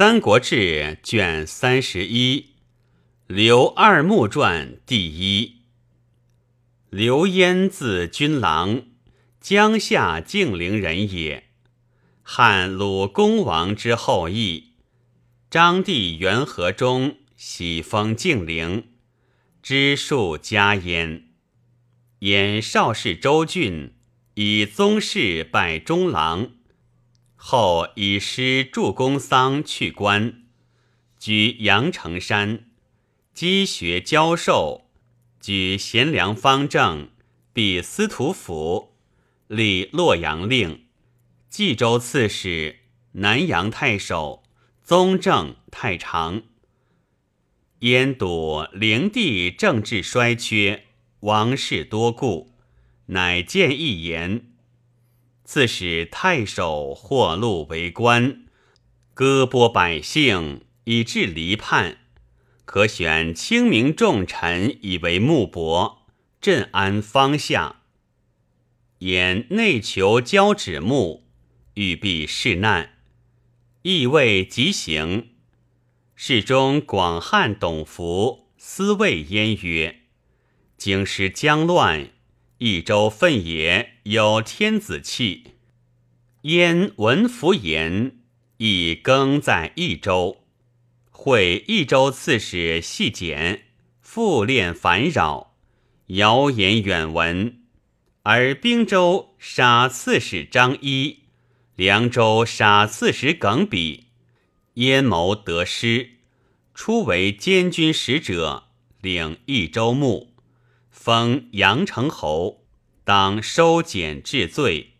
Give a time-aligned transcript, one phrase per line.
[0.00, 0.56] 三国志》
[1.02, 2.54] 卷三十一，
[3.26, 5.56] 刘二木传第一。
[6.88, 8.84] 刘焉，字君郎，
[9.42, 11.50] 江夏敬陵人也。
[12.22, 14.72] 汉鲁公王之后裔。
[15.50, 18.86] 章帝元和中，喜封敬陵，
[19.62, 21.26] 知数家焉。
[22.20, 23.92] 演少氏周郡，
[24.32, 26.52] 以宗室拜中郎。
[27.42, 30.42] 后以师助公桑去官，
[31.18, 32.66] 居阳城山，
[33.32, 34.90] 积学教授，
[35.40, 37.08] 举贤良方正，
[37.54, 38.92] 避司徒府，
[39.48, 40.84] 立洛阳令、
[41.48, 42.80] 冀州刺史、
[43.12, 44.42] 南阳太守、
[44.82, 46.42] 宗正太常。
[47.78, 50.84] 燕睹灵帝政治衰缺，
[51.20, 52.52] 王室多故，
[53.06, 54.49] 乃建一言。
[55.52, 58.44] 自使太守获禄为官，
[59.14, 61.98] 割剥百姓，以致离叛。
[62.64, 66.06] 可选清明重臣以为幕伯，
[66.40, 67.80] 镇安方向。
[68.98, 71.26] 言内求交指目，
[71.74, 72.98] 欲避世难，
[73.82, 75.30] 意未即行。
[76.14, 80.02] 侍中广汉董福思谓焉曰
[80.78, 82.10] ：“京师将乱。”
[82.62, 85.44] 益州分也有天子气，
[86.42, 88.18] 燕闻福言，
[88.58, 90.44] 亦更在益州。
[91.10, 93.62] 会益州刺史细简，
[94.02, 95.56] 复练烦扰，
[96.08, 97.62] 谣言远闻。
[98.24, 101.20] 而兵州杀刺史张一，
[101.76, 104.08] 凉州杀刺史耿比，
[104.74, 106.10] 燕谋得失，
[106.74, 108.64] 初为监军使者，
[109.00, 110.28] 领益州牧。
[110.90, 112.66] 封阳城侯，
[113.04, 114.94] 当收减治罪。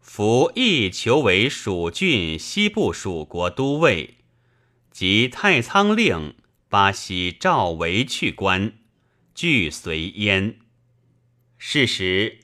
[0.00, 4.18] 服亦求为蜀郡西部蜀国都尉，
[4.90, 6.36] 及太仓令
[6.68, 8.74] 巴西赵维去官，
[9.34, 10.58] 俱随焉。
[11.58, 12.40] 是时，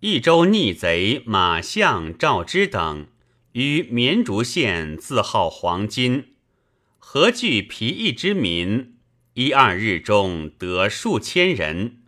[0.00, 3.08] 益州逆贼马相赵之等
[3.52, 6.34] 于绵竹县自号黄金，
[6.98, 8.98] 何惧皮役之民？
[9.34, 12.03] 一二日中得数千人。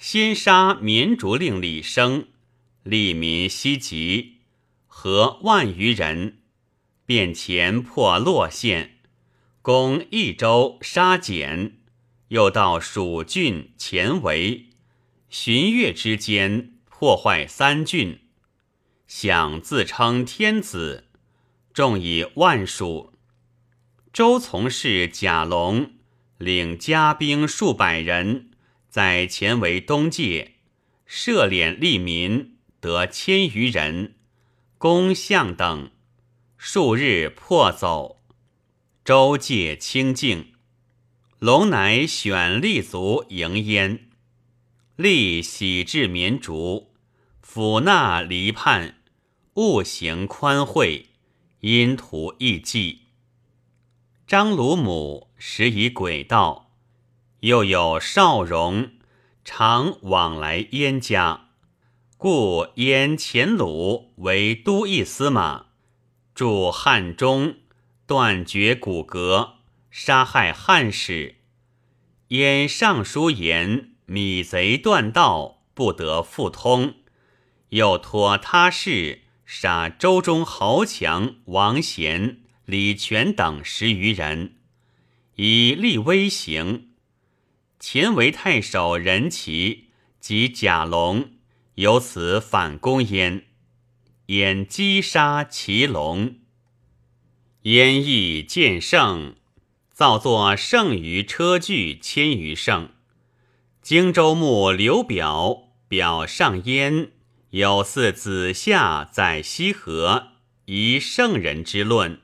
[0.00, 2.28] 先杀绵竹令李生，
[2.84, 4.38] 利民西急，
[4.86, 6.38] 合万余人，
[7.04, 8.96] 便前破洛县，
[9.60, 11.76] 攻益州杀简，
[12.28, 14.68] 又到蜀郡前围，
[15.28, 18.20] 旬月之间破坏三郡，
[19.06, 21.08] 想自称天子，
[21.74, 23.12] 众以万数。
[24.14, 25.92] 周从事贾龙
[26.38, 28.49] 领家兵数百人。
[28.90, 30.54] 在前为东界，
[31.06, 34.16] 设敛利民，得千余人，
[34.78, 35.92] 公相等
[36.56, 38.20] 数日破走。
[39.04, 40.54] 周界清净，
[41.38, 44.08] 龙乃选立足迎焉，
[44.96, 46.90] 立喜至绵竹，
[47.46, 48.96] 抚纳离叛，
[49.54, 51.06] 物行宽惠，
[51.60, 53.02] 因图义济。
[54.26, 56.69] 张鲁母时以轨道。
[57.40, 58.90] 又有少荣，
[59.44, 61.48] 常往来燕家，
[62.18, 65.66] 故燕前鲁为都邑司马，
[66.34, 67.54] 驻汉中，
[68.06, 69.52] 断绝骨骼，
[69.90, 71.36] 杀害汉使。
[72.28, 76.94] 燕尚书言米贼断道，不得复通，
[77.70, 84.56] 又托他事杀周中豪强王贤、李全等十余人，
[85.36, 86.89] 以立威行。
[87.80, 89.86] 前为太守任齐
[90.20, 91.30] 及贾龙，
[91.76, 93.46] 由此反攻燕，
[94.26, 96.36] 燕击杀齐龙，
[97.62, 99.34] 燕亦见胜，
[99.90, 102.90] 造作剩余车具千余乘。
[103.80, 107.12] 荆州牧刘表表上燕，
[107.48, 110.32] 有似子夏在西河，
[110.66, 112.20] 以圣人之论。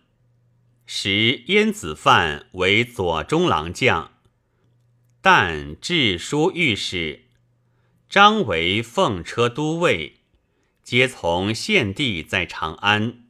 [0.85, 4.13] 时燕子范为左中郎将。
[5.29, 7.25] 但致书御史，
[8.09, 10.21] 张为奉车都尉，
[10.85, 13.25] 皆从献帝在长安。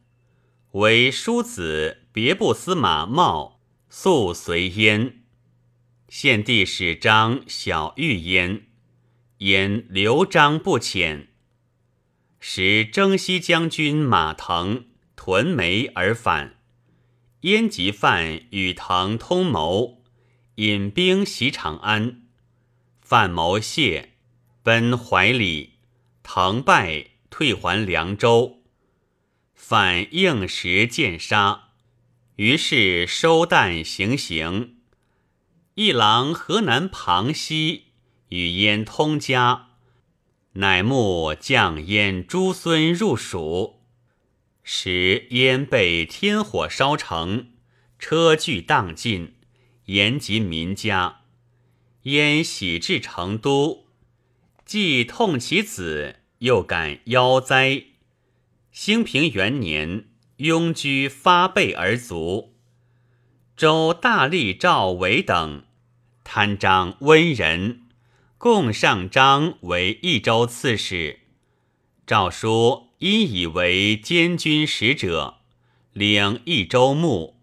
[0.72, 5.22] 为叔子别部司马茂素随焉。
[6.10, 8.66] 献帝使张小玉焉，
[9.38, 11.28] 言刘璋不遣。
[12.38, 16.56] 时征西将军马腾屯眉而返，
[17.40, 20.02] 燕及范与腾通谋。
[20.56, 22.22] 引兵袭长安，
[23.02, 24.14] 范谋谢，
[24.62, 25.74] 奔怀里，
[26.22, 28.62] 腾败，退还凉州。
[29.54, 31.72] 反应时见杀，
[32.36, 34.76] 于是收弹行刑。
[35.74, 37.88] 一郎河南庞熙
[38.30, 39.72] 与燕通家，
[40.54, 43.82] 乃募将燕诸孙入蜀，
[44.62, 47.50] 时燕被天火烧城，
[47.98, 49.35] 车具荡尽，
[49.86, 51.22] 延及民家。
[52.02, 53.86] 燕喜至成都，
[54.64, 57.82] 既痛其子，又感夭灾。
[58.70, 60.04] 兴平元年，
[60.38, 62.54] 庸居发背而卒。
[63.56, 65.64] 周大力赵伟等
[66.22, 67.86] 贪章温人，
[68.36, 71.20] 共上章为益州刺史。
[72.06, 75.38] 诏书因以为监军使者，
[75.92, 77.35] 领益州牧，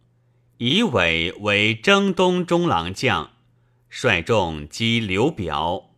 [0.57, 3.31] 以伟为征东中郎将。
[3.89, 5.91] 率众击刘表，